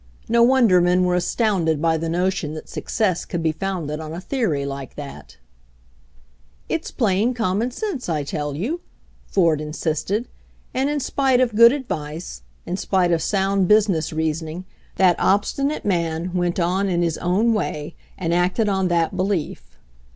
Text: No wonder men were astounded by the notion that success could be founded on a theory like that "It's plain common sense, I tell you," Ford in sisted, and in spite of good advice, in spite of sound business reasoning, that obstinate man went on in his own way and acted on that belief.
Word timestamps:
No 0.27 0.41
wonder 0.41 0.81
men 0.81 1.03
were 1.03 1.13
astounded 1.13 1.79
by 1.79 1.95
the 1.95 2.09
notion 2.09 2.55
that 2.55 2.67
success 2.67 3.23
could 3.23 3.43
be 3.43 3.51
founded 3.51 3.99
on 3.99 4.13
a 4.13 4.19
theory 4.19 4.65
like 4.65 4.95
that 4.95 5.37
"It's 6.67 6.89
plain 6.89 7.35
common 7.35 7.69
sense, 7.69 8.09
I 8.09 8.23
tell 8.23 8.55
you," 8.55 8.81
Ford 9.27 9.61
in 9.61 9.73
sisted, 9.73 10.25
and 10.73 10.89
in 10.89 10.99
spite 10.99 11.39
of 11.39 11.53
good 11.53 11.71
advice, 11.71 12.41
in 12.65 12.77
spite 12.77 13.11
of 13.11 13.21
sound 13.21 13.67
business 13.67 14.11
reasoning, 14.11 14.65
that 14.95 15.19
obstinate 15.19 15.85
man 15.85 16.33
went 16.33 16.59
on 16.59 16.89
in 16.89 17.03
his 17.03 17.19
own 17.19 17.53
way 17.53 17.95
and 18.17 18.33
acted 18.33 18.67
on 18.67 18.87
that 18.87 19.15
belief. 19.15 19.77